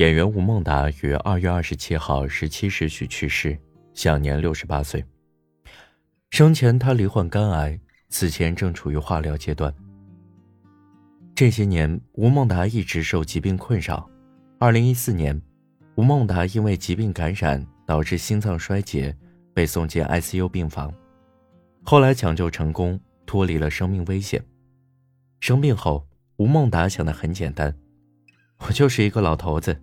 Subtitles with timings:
[0.00, 3.54] 演员吴孟达于二月二十七号十七时许去世，
[3.92, 5.04] 享年六十八岁。
[6.30, 7.78] 生前他罹患肝癌，
[8.08, 9.70] 此前正处于化疗阶段。
[11.34, 14.08] 这些年，吴孟达一直受疾病困扰。
[14.58, 15.38] 二零一四年，
[15.96, 19.14] 吴孟达因为疾病感染导致心脏衰竭，
[19.52, 20.90] 被送进 ICU 病房，
[21.82, 24.42] 后来抢救成功，脱离了生命危险。
[25.40, 26.08] 生病后，
[26.38, 27.76] 吴孟达想的很简单：
[28.60, 29.78] 我就是一个老头子。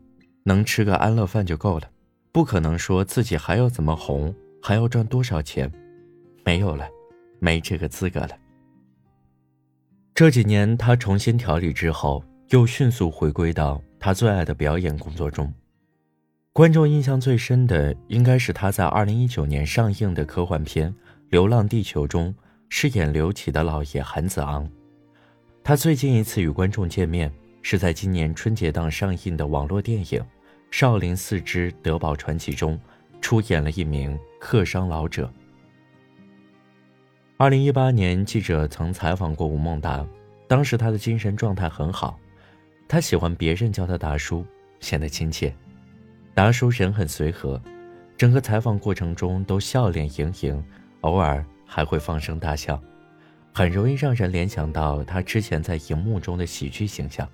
[0.47, 1.89] 能吃个安乐饭就够了，
[2.31, 5.69] 不可能说自己还要怎么红，还要赚多少钱，
[6.45, 6.87] 没有了，
[7.37, 8.29] 没这个资格了。
[10.15, 15.53] 这几年他重新调理之后，又迅速回归到他最爱的表演工作中。
[16.53, 20.89] 观众印象最深的应该是他在二零一九年上映的科幻片
[21.29, 22.33] 《流浪地球》中
[22.69, 24.65] 饰演刘启的老爷韩子昂。
[25.61, 27.29] 他最近一次与观众见面
[27.61, 30.21] 是在今年春节档上映的网络电影。
[30.71, 32.79] 《少林寺之德宝传奇》中，
[33.21, 35.31] 出演了一名客商老者。
[37.37, 40.05] 二零一八年，记者曾采访过吴孟达，
[40.47, 42.19] 当时他的精神状态很好，
[42.87, 44.45] 他喜欢别人叫他达叔，
[44.79, 45.53] 显得亲切。
[46.33, 47.59] 达叔人很随和，
[48.15, 50.63] 整个采访过程中都笑脸盈盈，
[51.01, 52.79] 偶尔还会放声大笑，
[53.53, 57.27] 很容易让人联想到他之前在荧幕中的喜剧形象。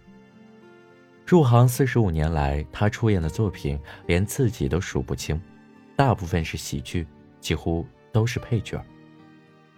[1.25, 5.39] 入行四十五年来，他出演的作品连自己都数不清，
[5.95, 7.07] 大部分是喜剧，
[7.39, 8.83] 几乎都是配角。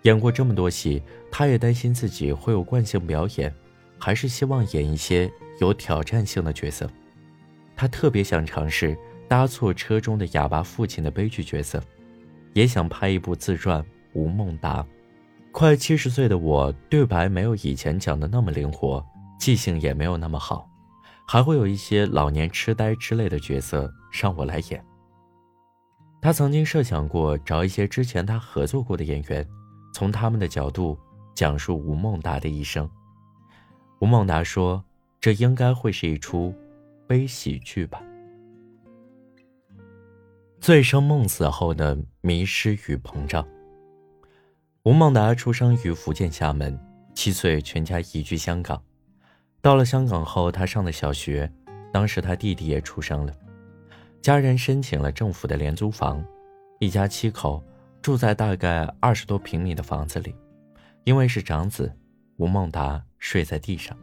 [0.02, 3.54] 演过这么多戏，他也担心自己会有惯性表演，
[4.00, 6.90] 还是希望演一些有挑战性的角色。
[7.76, 11.82] 他特别想尝试搭错车中的哑巴父亲的悲剧角色，
[12.54, 13.82] 也想拍一部自传
[14.14, 14.82] 《吴孟达》。
[15.52, 19.06] 快七十岁的我，对白没有以前讲的那么灵活，
[19.40, 20.70] 记性也没有那么好。
[21.28, 24.84] 还会有一些老年痴呆之类的角色让我来演。
[26.22, 29.48] 他曾经设想过找一些之前他合作过的演员，
[29.94, 30.98] 从他们的角度
[31.36, 32.90] 讲述吴孟达的一生。
[34.00, 34.84] 吴孟达说
[35.22, 36.54] ：“这应该会是一出
[37.08, 38.02] 悲喜剧吧。”
[40.60, 43.48] 醉生梦死后的迷失与膨胀。
[44.84, 46.80] 吴孟达出生于福建厦门，
[47.14, 48.82] 七岁全家移居香港。
[49.66, 51.52] 到了香港后，他上的小学，
[51.92, 53.34] 当时他弟弟也出生了，
[54.22, 56.24] 家人申请了政府的廉租房，
[56.78, 57.64] 一家七口
[58.00, 60.36] 住在大概二十多平米的房子里，
[61.04, 61.92] 因为是长子，
[62.38, 63.98] 吴孟达睡在地上。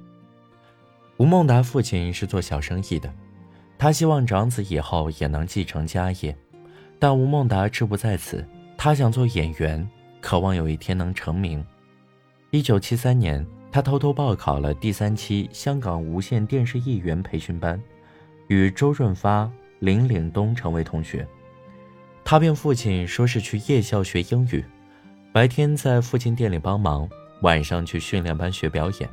[1.19, 3.09] 吴孟达父亲是做小生意的，
[3.79, 6.37] 他希望长子以后也能继承家业，
[6.99, 8.45] 但吴孟达志不在此，
[8.77, 9.89] 他想做演员，
[10.21, 11.65] 渴望有一天能成名。
[12.51, 13.47] 一九七三年。
[13.73, 17.83] 他偷偷报考了第三期香港无线电视艺员培训班，
[18.49, 21.27] 与周润发、林岭东成为同学。
[22.23, 24.63] 他骗父亲说是去夜校学英语，
[25.33, 27.09] 白天在父亲店里帮忙，
[27.41, 29.09] 晚上去训练班学表演。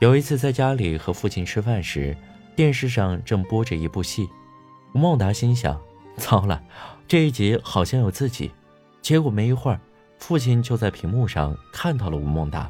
[0.00, 2.16] 有一次在家里和父亲吃饭时，
[2.56, 4.28] 电视上正播着一部戏，
[4.94, 5.80] 吴孟达心想：
[6.16, 6.60] 糟了，
[7.06, 8.50] 这一集好像有自己。
[9.00, 9.80] 结果没一会儿，
[10.18, 12.68] 父亲就在屏幕上看到了吴孟达。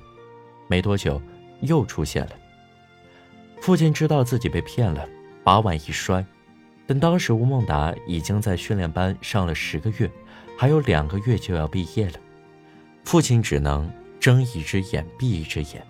[0.69, 1.21] 没多久，
[1.61, 2.33] 又出现了。
[3.61, 5.09] 父亲知道自己被骗了，
[5.45, 6.25] 把碗一摔。
[6.87, 10.11] 但当时吴孟达已经在训练班上了十个月，
[10.59, 12.15] 还有两个月就要毕业了。
[13.05, 15.87] 父亲只能睁一只眼闭一只眼。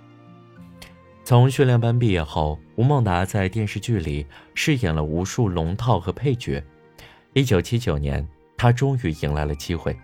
[1.25, 6.63] 从训练班毕业后，吴孟达在电视剧里饰演了无数龙套和配角。
[7.33, 9.97] 一九七九年，他终于迎来了机会。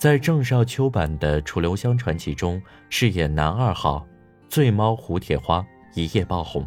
[0.00, 4.06] 在郑少秋版的《楚留香传奇》中饰演男二号，
[4.48, 5.62] 醉猫胡铁花
[5.94, 6.66] 一夜爆红，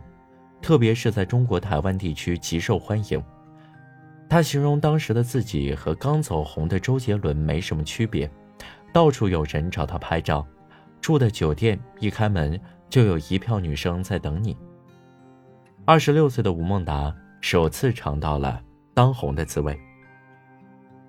[0.61, 3.19] 特别是在中国台湾地区极受欢迎。
[4.29, 8.29] 他形容当时的自己和刚走红的周杰伦没什么区别，
[8.93, 10.45] 到处有人找他拍照，
[11.01, 14.55] 住的酒店一开门就有一票女生在等你。
[15.85, 17.11] 二十六岁的吴孟达
[17.41, 18.61] 首次尝到了
[18.93, 19.75] 当红的滋味，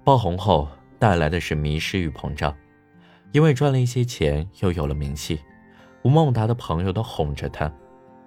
[0.03, 0.67] 爆红后。
[1.05, 2.57] 带来的是迷失与膨胀，
[3.33, 5.39] 因为赚了一些钱，又有了名气。
[6.03, 7.71] 吴孟达的朋友都哄着他，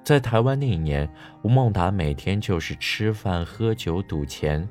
[0.04, 4.70] 在台湾那一年，吴孟达每天就是吃饭、喝酒、赌钱，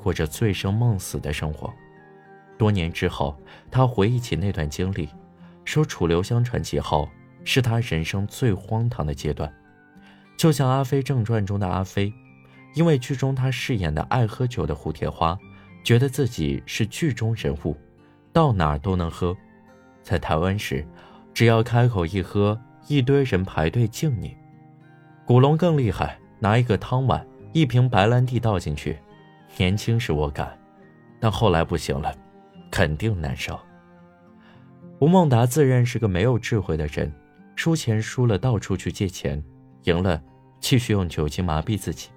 [0.00, 1.74] 过着醉生梦死的生活。
[2.56, 3.36] 多年之后，
[3.68, 5.08] 他回忆起那段经历，
[5.64, 7.08] 说《楚留香传奇》后
[7.42, 9.52] 是他人生最荒唐的阶段，
[10.38, 12.14] 就像《阿飞正传》中的阿飞，
[12.76, 15.36] 因为剧中他饰演的爱喝酒的胡铁花。
[15.82, 17.76] 觉得自己是剧中人物，
[18.32, 19.36] 到哪儿都能喝。
[20.02, 20.86] 在台湾时，
[21.32, 24.36] 只要开口一喝，一堆人排队敬你。
[25.26, 28.98] 古龙更厉害，拿一个汤碗一瓶白兰地倒进去，
[29.56, 30.58] 年轻时我敢，
[31.18, 32.14] 但后来不行了，
[32.70, 33.58] 肯定难受。
[34.98, 37.12] 吴孟达自认是个没有智慧的人，
[37.56, 39.42] 输钱输了到处去借钱，
[39.84, 40.20] 赢了
[40.60, 42.10] 继续用酒精麻痹自己。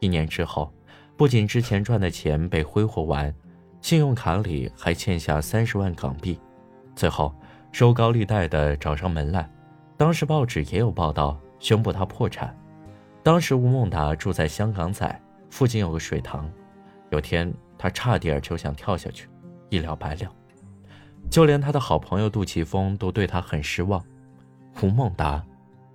[0.00, 0.72] 一年之后，
[1.18, 3.34] 不仅之前赚的钱被挥霍完，
[3.80, 6.38] 信用卡里还欠下三十万港币，
[6.94, 7.34] 最后
[7.72, 9.50] 收高利贷的找上门来。
[9.96, 12.56] 当时报纸也有报道，宣布他破产。
[13.20, 15.20] 当时吴孟达住在香港仔
[15.50, 16.48] 附近有个水塘，
[17.10, 19.28] 有天他差点就想跳下去，
[19.70, 20.32] 一了百了。
[21.28, 24.00] 就连他的好朋友杜琪峰都对他很失望。
[24.80, 25.44] 吴孟达，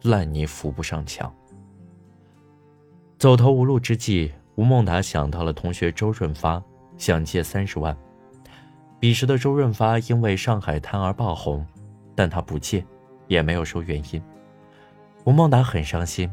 [0.01, 1.33] 烂泥扶不上墙。
[3.17, 6.61] 走投无路之际，吴孟达想到了同学周润发，
[6.97, 7.95] 想借三十万。
[9.00, 11.65] 彼时的周润发因为《上海滩》而爆红，
[12.15, 12.85] 但他不借，
[13.27, 14.21] 也没有说原因。
[15.25, 16.31] 吴孟达很伤心。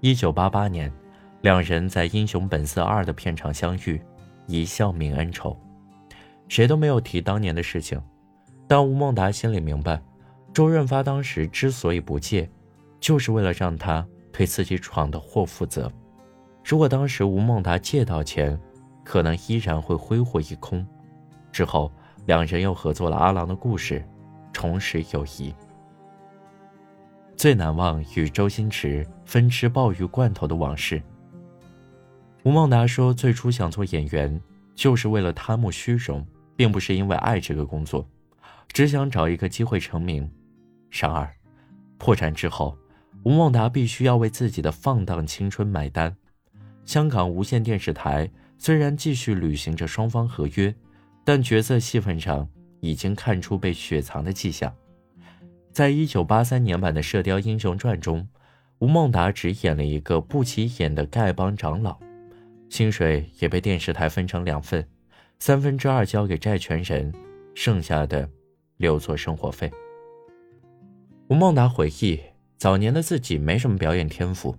[0.00, 0.92] 一九八八年，
[1.42, 4.00] 两人在《英雄本色二》的片场相遇，
[4.46, 5.56] 一笑泯恩仇，
[6.48, 8.02] 谁都没有提当年的事情。
[8.66, 10.02] 但吴孟达心里明白，
[10.52, 12.48] 周润发当时之所以不借，
[12.98, 15.92] 就是为了让他对自己闯的祸负责。
[16.64, 18.58] 如果当时吴孟达借到钱，
[19.04, 20.86] 可能依然会挥霍一空。
[21.50, 21.92] 之后，
[22.26, 24.00] 两人又合作了《阿郎的故事》，
[24.52, 25.54] 重拾友谊。
[27.36, 31.02] 最难忘与周星驰分吃鲍鱼罐头的往事。
[32.44, 34.40] 吴孟达说：“最初想做演员，
[34.74, 36.24] 就是为了贪慕虚荣，
[36.54, 38.06] 并不是因为爱这个工作，
[38.68, 40.30] 只想找一个机会成名。
[40.90, 41.28] 然而，
[41.98, 42.76] 破产之后，
[43.24, 46.16] 吴孟达必须要为自己的放荡青春买单。
[46.92, 48.28] 香港无线电视台
[48.58, 50.74] 虽然继续履行着双方合约，
[51.24, 52.46] 但角色戏份上
[52.80, 54.70] 已经看出被雪藏的迹象。”
[55.72, 58.28] 在一九八三年版的《射雕英雄传》中，
[58.80, 61.98] 吴孟达只演了一个不起眼的丐帮长老，
[62.68, 64.86] 薪水也被电视台分成两份，
[65.38, 67.10] 三分之二交给债权人，
[67.54, 68.28] 剩下的
[68.76, 69.72] 留作生活费。
[71.28, 72.20] 吴孟达回忆，
[72.58, 74.54] 早年的自己没什么表演天赋，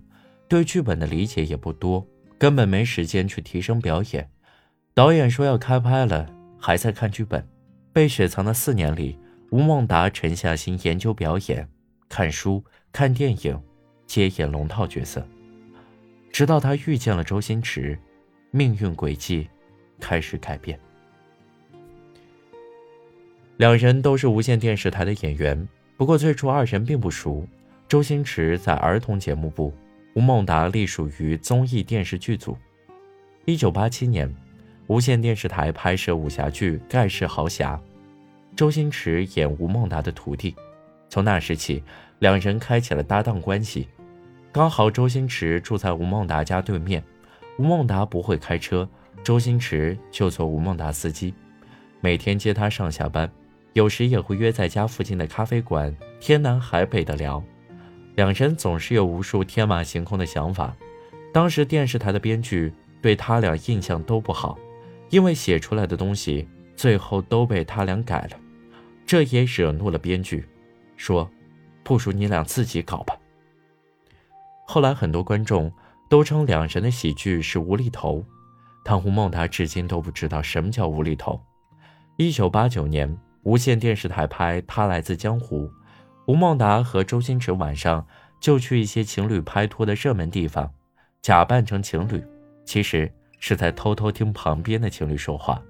[0.48, 2.04] 对剧本的理解也不多，
[2.44, 4.28] 根本没时间去提升表演。
[4.92, 6.28] 导演说要开拍了，
[6.60, 7.42] 还在看剧本，
[7.90, 9.18] 被雪藏的四年里。
[9.50, 11.66] 吴孟达沉下心研究表演，
[12.06, 12.62] 看书、
[12.92, 13.58] 看电影，
[14.06, 15.26] 接演龙套角色，
[16.30, 17.98] 直到他遇见了周星驰，
[18.50, 19.48] 命运轨迹
[19.98, 20.78] 开始改变。
[23.56, 25.66] 两人都是无线电视台的演员，
[25.96, 27.48] 不过最初二人并不熟。
[27.88, 29.72] 周星驰在儿童节目部，
[30.14, 32.56] 吴孟达隶属于综艺电视剧组。
[33.46, 34.32] 一九八七年，
[34.86, 37.76] 无线电视台拍摄武侠剧《盖世豪侠》。
[38.54, 40.54] 周星驰演吴孟达的徒弟，
[41.08, 41.82] 从那时起，
[42.20, 43.88] 两人开启了搭档关系。
[44.52, 47.02] 刚好周星驰住在吴孟达家对面，
[47.58, 48.88] 吴孟达不会开车，
[49.24, 51.34] 周星驰就做吴孟达司机，
[52.00, 53.28] 每天接他上下班，
[53.72, 57.42] 有时也会约在家附近的咖啡馆，天南海北的聊。
[58.14, 60.74] 两人总是有无数天马行空的想法。
[61.32, 62.72] 当时电视台的编剧
[63.02, 64.56] 对他俩印象都不好，
[65.10, 68.38] 因为写出来的东西最后都被他俩改了。
[69.04, 70.46] 这也惹怒了编剧，
[70.96, 71.28] 说
[71.82, 73.16] ：“不如你俩自己搞吧。”
[74.66, 75.70] 后来很多观众
[76.08, 78.24] 都称两人的喜剧是无厘头，
[78.84, 81.38] 唐红孟达至今都不知道什么叫无厘头。
[82.16, 85.66] 一九八九年，无线电视台拍《他来自江湖》，
[86.26, 88.06] 吴孟达和周星驰晚上
[88.40, 90.72] 就去一些情侣拍拖的热门地方，
[91.20, 92.24] 假扮成情侣，
[92.64, 95.62] 其实是在偷偷听旁边的情侣说话。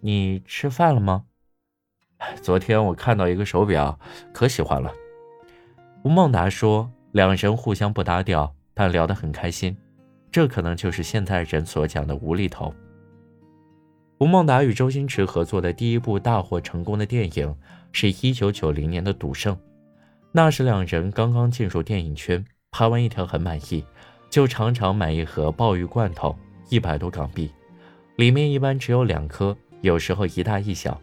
[0.00, 1.24] 你吃饭了吗？
[2.40, 3.98] 昨天我看到一个手表，
[4.32, 4.90] 可喜欢了。
[6.02, 9.76] 吴孟达说，两人互相不搭调，但聊得很开心。
[10.30, 12.72] 这可能就是现在人所讲的无厘头。
[14.18, 17.54] 吴孟达与周星驰合作的第一部大获成功的电影，
[17.92, 19.54] 是一九九零年的《赌圣》。
[20.32, 23.84] 那时两人刚刚进入电影圈，拍完一条很满意，
[24.28, 26.36] 就常常买一盒鲍鱼罐头，
[26.68, 27.48] 一百多港币，
[28.16, 31.00] 里面一般只有两颗，有时候一大一小。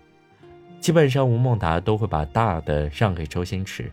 [0.81, 3.89] 基本上，吴孟达都会把大的让给周星驰，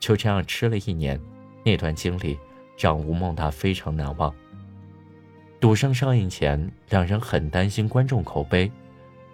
[0.00, 1.18] 就这样吃了一年。
[1.62, 2.36] 那段经历
[2.76, 4.34] 让吴孟达非常难忘。
[5.64, 8.70] 赌圣上映前，两人很担心观众口碑。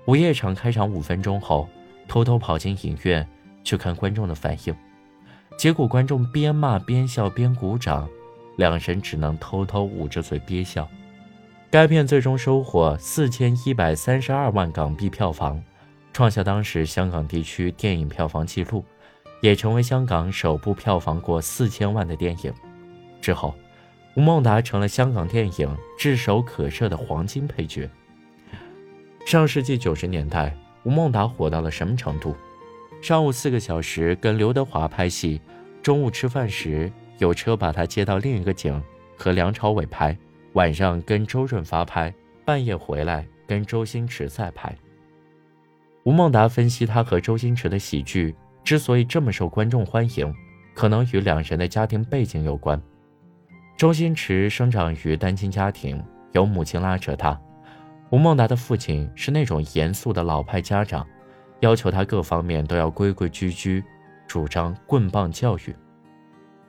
[0.05, 1.69] 午夜场开场五分钟后，
[2.07, 3.29] 偷偷跑进影院
[3.65, 4.73] 去看观众的反应，
[5.59, 8.09] 结果观众边骂边笑边鼓掌，
[8.57, 10.89] 两人只能偷偷捂着嘴憋笑。
[11.69, 15.61] 该片最终收获四千一百三十二万港币票房。
[16.13, 18.85] 创下当时香港地区电影票房纪录，
[19.43, 22.55] 也成为香港首部票房过四千万的电影。
[23.21, 23.53] 之后，
[24.17, 27.89] 吴孟达成了香港电影炙手可热的黄金配角。
[29.25, 32.35] 上世纪九十年代，吴孟达火到了什么程度？
[33.01, 35.41] 上午四个小时跟刘德华拍戏，
[35.81, 38.83] 中午吃饭时有车把他接到另一个景
[39.17, 40.17] 和梁朝伟拍，
[40.55, 42.13] 晚上跟周润发拍，
[42.45, 44.77] 半夜回来跟周星驰再拍。
[46.03, 50.35] 吴孟达分析，他和周星驰的喜剧之所以这么受观众欢迎，
[50.75, 52.81] 可能与两人的家庭背景有关。
[53.81, 57.41] 周星驰生长于单亲家庭，有母亲拉扯他。
[58.11, 61.07] 吴孟达的父亲是那种严肃的老派家长，
[61.61, 63.83] 要求他各方面都要规规矩矩，
[64.27, 65.75] 主张棍棒教育。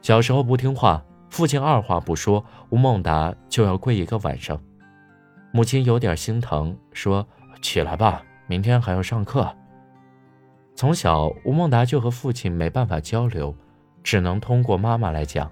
[0.01, 4.57] 小时候不听话，父亲二话不说，吴孟达就要跪一个晚上。
[5.51, 7.27] 母亲有点心疼，说
[7.61, 9.53] ：“起来吧，明天还要上课。”
[10.75, 13.53] 从小，吴孟达就和父亲没办法交流，
[14.01, 15.51] 只能通过妈妈来讲，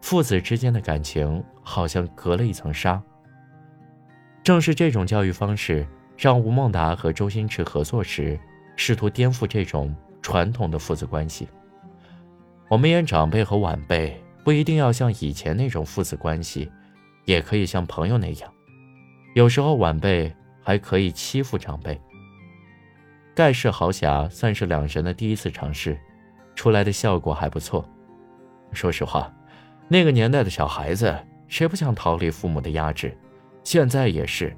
[0.00, 3.02] 父子之间的感情好像隔了一层纱。
[4.42, 5.86] 正是这种教育方式，
[6.16, 8.38] 让吴孟达和周星驰合作时，
[8.76, 11.48] 试图颠覆这种传统的父子关系。
[12.68, 16.70] 我们演长辈和晚辈，不一定要像以前那种父子关系，
[17.26, 18.50] 也可以像朋友那样。
[19.34, 22.00] 有时候晚辈还可以欺负长辈。
[23.34, 25.98] 盖世豪侠算是两人的第一次尝试，
[26.54, 27.88] 出来的效果还不错。
[28.72, 29.32] 说实话，
[29.88, 31.16] 那个年代的小孩子，
[31.46, 33.16] 谁不想逃离父母的压制？
[33.64, 34.54] 现在也是，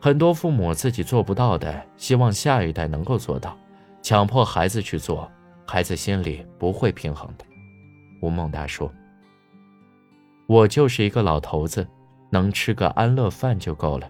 [0.00, 3.56] 很多父母自己做不到的，希望下一代能够做到，
[4.00, 5.30] 强迫孩子去做，
[5.66, 7.44] 孩子心里不会平衡的。
[8.22, 8.90] 吴孟达说
[10.48, 11.86] ：“我就是一个老头子，
[12.30, 14.08] 能吃个安乐饭就够了。”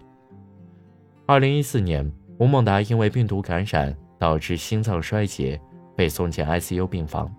[1.27, 5.59] 二零一四年，吴孟达因为病毒感染导致心脏衰竭，
[5.95, 7.33] 被送进 ICU 病房，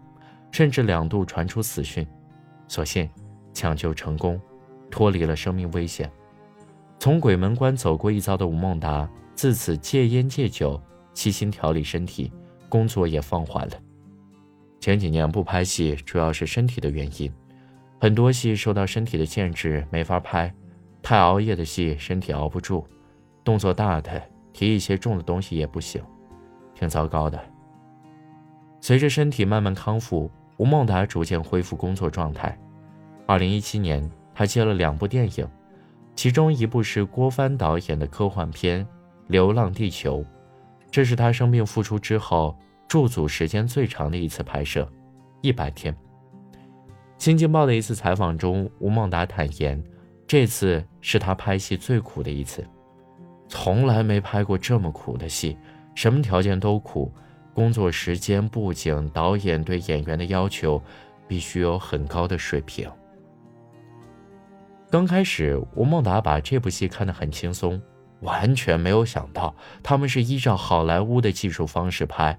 [0.53, 2.07] 甚至两度传出死讯，
[2.69, 3.09] 所幸
[3.53, 4.41] 抢救成功，
[4.91, 6.11] 脱离了生命危险。
[6.99, 10.81] 从鬼门关走过一遭的吴孟达，自此戒烟戒酒，
[11.13, 12.33] 悉心调理身体，
[12.69, 13.75] 工作也放缓了。
[14.81, 17.33] 前几年不拍戏，主要是身体的原因，
[18.01, 20.53] 很多戏受到身体的限制没法拍，
[21.03, 22.87] 太熬夜的戏身体熬不住，
[23.43, 26.03] 动作大的提一些重的东西也不行，
[26.75, 27.39] 挺糟糕的。
[28.81, 32.57] 随着身体慢慢康复，吴孟达逐渐恢复工作状态。
[33.27, 35.49] 二零一七年，他接了两部电影。
[36.17, 38.85] 其中一部是郭帆导演的科幻片
[39.27, 40.21] 《流浪地球》，
[40.91, 42.57] 这是他生病复出之后
[42.87, 44.89] 驻组时间最长的一次拍摄，
[45.41, 45.93] 一百天。
[47.19, 49.83] 《新京报》的一次采访中，吴孟达坦言，
[50.25, 52.65] 这次是他拍戏最苦的一次，
[53.49, 55.59] 从来没拍过这么苦的戏，
[55.97, 57.13] 什么条件都苦，
[57.55, 60.83] 工作时间、布景、导演对演员的要求，
[61.29, 62.91] 必须有很高的水平。
[64.91, 67.81] 刚开始，吴孟达把这部戏看得很轻松，
[68.21, 72.37] 完全没有想到他们是依照好莱坞的技术方式拍，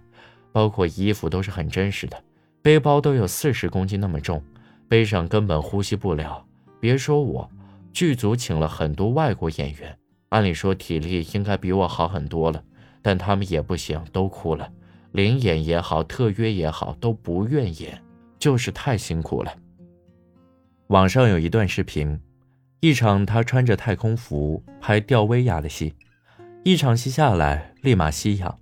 [0.52, 2.22] 包括衣服都是很真实的，
[2.62, 4.44] 背包都有四十公斤那么重，
[4.88, 6.46] 背上根本呼吸不了。
[6.80, 7.50] 别说我，
[7.94, 9.98] 剧组请了很多外国演员，
[10.30, 12.62] 按理说体力应该比我好很多了，
[13.02, 14.70] 但他们也不行，都哭了。
[15.16, 18.04] 临演也好，特约也好，都不愿演，
[18.38, 19.56] 就是太辛苦了。
[20.88, 22.20] 网上有一段视频。
[22.82, 25.96] 一场他穿着太空服拍吊威亚的戏，
[26.64, 28.60] 一场戏下来立马吸氧。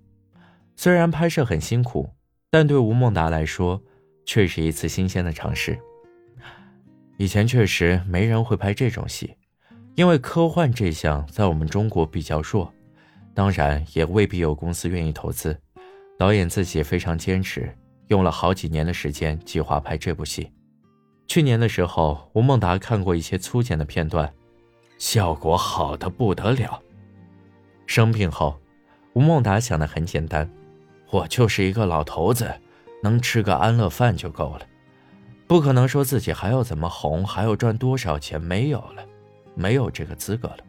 [0.77, 2.07] 虽然拍摄很辛苦，
[2.49, 3.81] 但对吴孟达来说
[4.23, 5.77] 却是一次新鲜的尝试。
[7.17, 9.35] 以前确实没人会拍这种戏，
[9.95, 12.71] 因为科幻这项在我们中国比较弱，
[13.33, 15.59] 当然也未必有公司愿意投资。
[16.17, 17.75] 导演自己非常坚持，
[18.07, 20.51] 用了好几年的时间计划拍这部戏。
[21.27, 24.31] 去年的时候，吴孟达看过一些粗剪的片段，
[24.97, 26.81] 效果好的不得了。
[27.87, 28.59] 生病后，
[29.13, 30.49] 吴孟达想的很简单：
[31.09, 32.53] 我就是一个老头子，
[33.01, 34.67] 能吃个安乐饭就够了，
[35.47, 39.03] 不可能说自己还要怎么红，还要赚多少钱，没有了，
[39.55, 40.59] 没有这个资格了。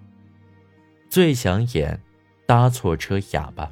[1.10, 2.00] 最想演
[2.46, 3.70] 搭错车哑巴。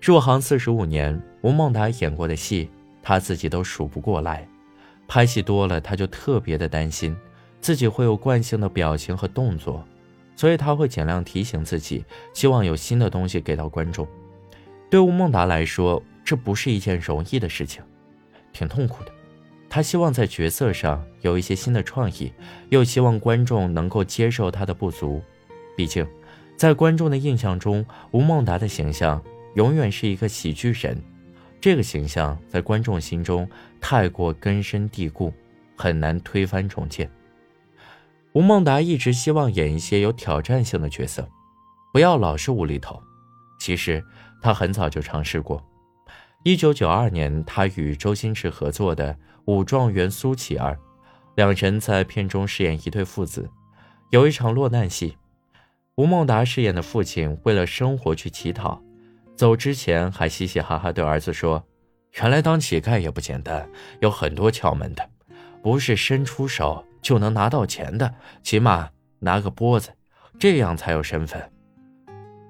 [0.00, 2.70] 入行四十五年，吴孟达演过的戏，
[3.02, 4.46] 他自己都数不过来。
[5.06, 7.16] 拍戏多了，他就特别的担心
[7.60, 9.84] 自己会有惯性的表情和动作，
[10.36, 14.06] 所以他会尽量提醒自己，希望有新的东西给到观众。
[14.88, 17.82] 对吴孟达来说，这不是一件容易的事情，
[18.52, 19.10] 挺痛苦的。
[19.68, 22.32] 他希望在角色上有一些新的创意，
[22.70, 25.20] 又希望观众能够接受他的不足。
[25.76, 26.06] 毕竟，
[26.56, 29.22] 在观众的印象中，吴孟达的形象
[29.58, 30.96] 永远是一个喜剧人。
[31.60, 33.48] 这个形象在观众心中
[33.80, 35.34] 太过根深蒂固，
[35.76, 37.10] 很难推翻重建。
[38.34, 41.28] 吴孟达一直希望演一些有挑战性的角色，
[41.92, 43.02] 不要老是无厘头。
[43.58, 44.00] 其实
[44.40, 45.60] 他很早就尝试过。
[46.44, 49.12] 一九九二年，他与周星驰合作的
[49.46, 50.74] 《武状元苏乞儿》，
[51.34, 53.50] 两人在片中饰演一对父子。
[54.10, 55.16] 有一场落难戏，
[55.96, 58.80] 吴孟达饰演的父亲为了生活去乞讨，
[59.38, 61.64] 走之前还嘻嘻哈哈对儿子说
[62.20, 65.10] ：“原来当乞丐也不简单，有很多窍门的，
[65.62, 68.90] 不是伸出手就能拿到钱的，起码
[69.20, 69.90] 拿个钵子，
[70.40, 71.40] 这样才有身份。”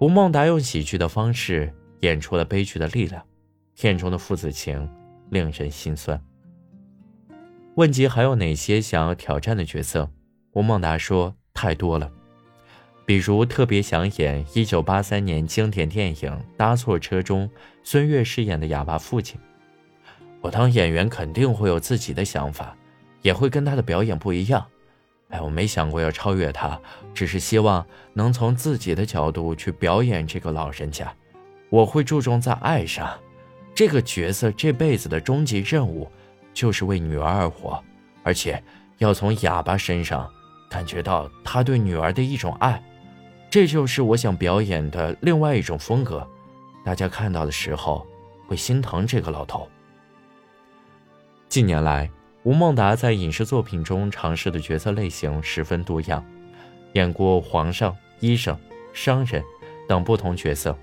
[0.00, 3.22] 吴孟达用喜剧的方式演出了悲剧的力量。
[3.74, 4.90] 片中的父子情
[5.28, 6.18] 令人心酸。
[7.74, 10.10] 问及还有哪些想要挑战的角色，
[10.52, 12.10] 吴孟达说太多了，
[13.08, 17.48] 比如特别想演1983年经典电影《搭错车》中
[17.82, 19.40] 孙越饰演的哑巴父亲。
[20.42, 22.76] 我当演员肯定会有自己的想法，
[23.22, 24.62] 也会跟他的表演不一样。
[25.30, 26.78] 哎，我没想过要超越他，
[27.14, 31.10] 只是希望能从自己的角度去表演这个老人家。
[31.70, 33.18] 我会注重在爱上。
[33.74, 36.06] 这个角色这辈子的终极任务，
[36.52, 37.82] 就是为女儿而活，
[38.22, 38.62] 而且
[38.98, 40.30] 要从哑巴身上
[40.68, 42.82] 感觉到他对女儿的一种爱，
[43.50, 46.26] 这就是我想表演的另外一种风格。
[46.84, 48.06] 大家看到的时候
[48.46, 49.68] 会心疼这个老头。
[51.48, 52.10] 近年来，
[52.42, 56.24] 吴孟达在影视作品中尝试的角色类型十分多样，
[56.92, 58.58] 演过皇上、医生、
[58.92, 59.42] 商人
[59.88, 60.76] 等不同角色，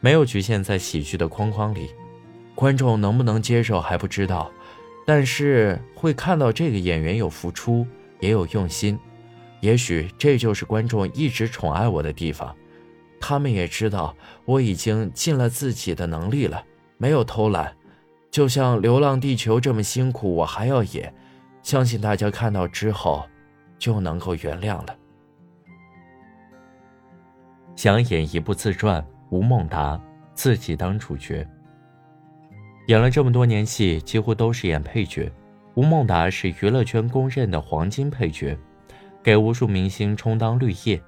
[0.00, 1.90] 没有局限在喜剧的框框里。
[2.54, 4.52] 观众能不能接受还不知道，
[5.06, 7.86] 但是会看到这个演员有付出，
[8.20, 8.98] 也有用心。
[9.62, 12.54] 也许这就是观众一直宠爱我的地方。
[13.20, 14.14] 他们也知道
[14.44, 16.62] 我已经尽了自己的能力了，
[16.98, 17.72] 没有偷懒。
[18.28, 21.14] 就像《流浪地球》这么辛苦，我还要演。
[21.62, 23.24] 相信大家看到之后，
[23.78, 24.96] 就能够原谅了。
[27.76, 30.00] 想演一部自传，吴孟达
[30.34, 31.46] 自己当主角。
[32.88, 35.30] 演了这么多年戏，几乎都是演配角。
[35.74, 38.58] 吴孟达是娱乐圈公认的黄金配角，
[39.22, 41.00] 给无数明星充当绿叶。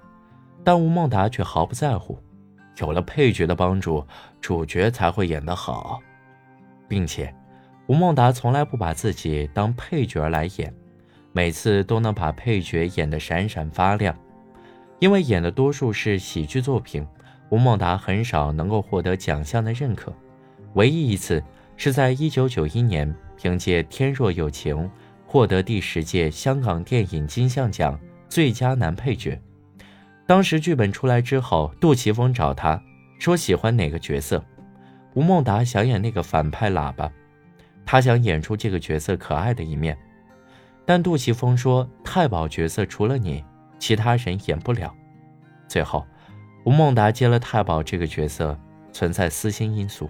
[0.63, 2.19] 但吴孟达却毫不在乎，
[2.79, 4.07] 有了配角的帮助，
[4.41, 6.01] 主角才会演得好。
[6.89, 7.35] 并且，
[7.87, 10.73] 吴孟达从来不把自己当配角来演，
[11.33, 14.17] 每次都能把配角演得闪闪发亮。
[15.01, 17.07] 因为演的多数是喜剧作品，
[17.51, 20.13] 吴孟达很少能够获得奖项的认可，
[20.75, 21.43] 唯一一次。
[21.77, 24.77] 是在一九九一年，凭借《天若有情》
[25.35, 29.37] 获得第十届香港电影金像奖最佳男配角。
[30.29, 32.81] 当时剧本出来之后，杜琪峰找他
[33.19, 34.41] 说喜欢哪个角色，
[35.15, 37.11] 吴孟达想演那个反派喇叭，
[37.85, 39.99] 他想演出这个角色可爱的一面，
[40.87, 43.43] 但杜琪峰说太保角色除了你，
[43.81, 44.95] 其他人演不了。
[45.67, 46.07] 最后，
[46.65, 48.57] 吴孟达接了太保这个角色，
[48.93, 50.09] 存在私心因素。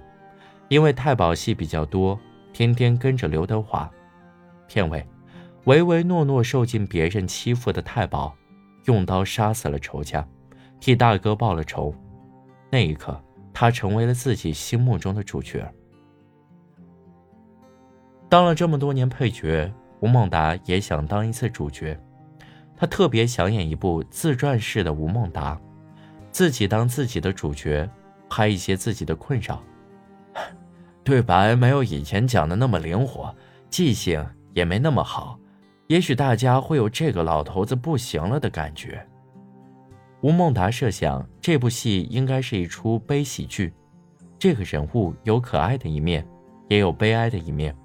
[0.69, 2.21] 因为太保戏比较多，
[2.53, 3.91] 天天跟着刘德华。
[4.67, 5.07] 片尾，
[5.65, 8.37] 唯唯诺诺、受尽别人欺负的太保，
[8.85, 10.27] 用刀杀死了仇家，
[10.79, 11.95] 替大哥报了仇。
[12.71, 13.19] 那一刻，
[13.53, 15.67] 他成为了自己心目中的主角。
[18.29, 21.99] 当了这么多年配角，吴孟达也想当一次主角。
[22.77, 25.59] 他特别想演一部自传式的吴孟达，
[26.33, 27.89] 自己当自己的主角，
[28.29, 29.63] 拍一些自己的困扰。
[31.05, 33.33] 对白没有以前讲的那么灵活，
[33.71, 35.39] 记性也没那么好，
[35.89, 39.07] 也许大家会有这个老头子不行了的感觉。
[40.23, 43.73] 吴孟达设想这部戏应该是一出悲喜剧，
[44.39, 46.27] 这个人物有可爱的一面，
[46.69, 47.77] 也有悲哀的一面。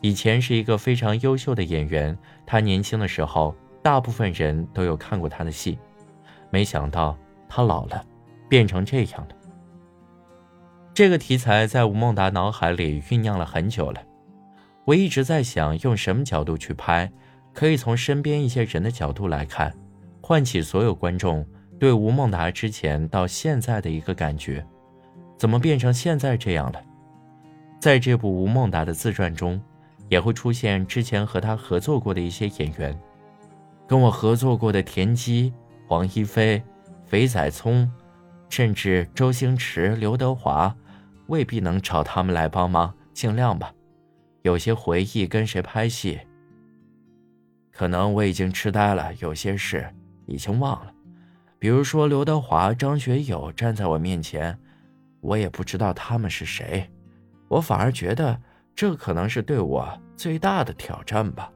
[0.00, 5.78] 以前是一个非常优秀的演员，他年轻的时候，大部分人都有看过他的戏，
[6.50, 7.16] 没想到
[7.48, 8.02] 他老了，
[8.48, 9.28] 变成这样了。
[10.94, 14.00] 这个题材在吴孟达脑海里酝酿了很久了，
[14.86, 17.10] 我一直在想用什么角度去拍，
[17.56, 19.74] 可以从身边一些人的角度来看，
[20.20, 21.42] 唤起所有观众
[21.80, 24.62] 对吴孟达之前到现在的一个感觉，
[25.38, 26.82] 怎么变成现在这样了？
[27.80, 29.58] 在这部吴孟达的自传中，
[30.10, 32.94] 也会出现之前和他合作过的一些演员，
[33.88, 35.50] 跟我合作过的田鸡、
[35.88, 36.62] 黄一飞、
[37.06, 37.90] 肥仔聪，
[38.50, 40.76] 甚至周星驰、刘德华。
[41.28, 43.72] 未必能找他们来帮忙，尽量吧。
[44.42, 46.20] 有些回忆跟谁拍戏，
[47.76, 49.86] 可能我已经痴呆了，有些事
[50.24, 50.90] 已经忘了。
[51.58, 54.58] 比如说刘德华、张学友站在我面前，
[55.20, 56.90] 我也不知道他们是谁。
[57.48, 58.40] 我反而觉得
[58.74, 59.86] 这可能是对我
[60.16, 61.52] 最大的挑战吧。